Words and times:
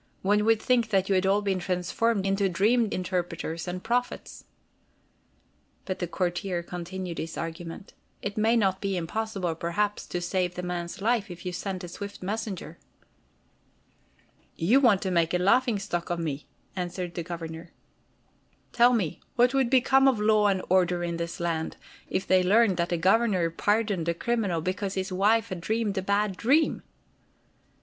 One 0.23 0.45
would 0.45 0.59
think 0.59 0.89
that 0.89 1.09
you 1.09 1.13
had 1.13 1.27
all 1.27 1.43
been 1.43 1.59
transformed 1.59 2.25
into 2.25 2.49
dream 2.49 2.87
interpreters 2.89 3.67
and 3.67 3.83
prophets." 3.83 4.45
But 5.85 5.99
the 5.99 6.07
courtier 6.07 6.63
continued 6.63 7.19
his 7.19 7.37
argument: 7.37 7.93
"It 8.19 8.35
may 8.35 8.55
not 8.57 8.81
be 8.81 8.97
impossible, 8.97 9.53
perhaps, 9.53 10.07
to 10.07 10.19
save 10.19 10.55
the 10.55 10.63
man's 10.63 11.03
life, 11.03 11.29
if 11.29 11.45
you 11.45 11.51
sent 11.53 11.83
a 11.83 11.87
swift 11.87 12.23
messenger." 12.23 12.79
"You 14.55 14.79
want 14.79 15.03
to 15.03 15.11
make 15.11 15.35
a 15.35 15.37
laughing 15.37 15.77
stock 15.77 16.09
of 16.09 16.17
me," 16.17 16.47
answered 16.75 17.13
the 17.13 17.21
Governor. 17.21 17.71
"Tell 18.73 18.93
me, 18.93 19.21
what 19.35 19.53
would 19.53 19.69
become 19.69 20.07
of 20.07 20.19
law 20.19 20.47
and 20.47 20.63
order 20.67 21.03
in 21.03 21.17
this 21.17 21.39
land, 21.39 21.77
if 22.09 22.25
they 22.25 22.41
learned 22.41 22.77
that 22.77 22.89
the 22.89 22.97
Governor 22.97 23.51
pardoned 23.51 24.09
a 24.09 24.15
criminal 24.15 24.61
because 24.61 24.95
his 24.95 25.11
wife 25.13 25.49
has 25.49 25.59
dreamed 25.61 25.95
a 25.95 26.01
bad 26.01 26.37
dream?" 26.37 26.81